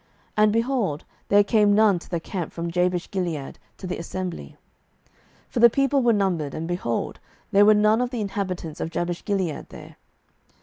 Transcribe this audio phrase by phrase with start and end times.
[0.35, 4.57] And, behold, there came none to the camp from Jabeshgilead to the assembly.
[5.49, 7.19] 07:021:009 For the people were numbered, and, behold,
[7.51, 9.97] there were none of the inhabitants of Jabeshgilead there.